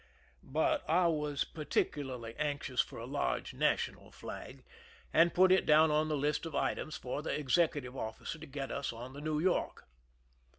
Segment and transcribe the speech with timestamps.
[0.41, 4.63] But I was particularly anxious for a large national flag,
[5.13, 8.71] and put it down on the list of litems for the executive officer to get
[8.71, 9.87] us on the New York.